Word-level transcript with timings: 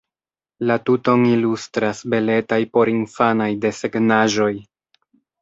La 0.69 0.77
tuton 0.89 1.25
ilustras 1.31 1.99
beletaj 2.15 2.59
porinfanaj 2.79 3.49
desegnaĵoj. 3.67 4.51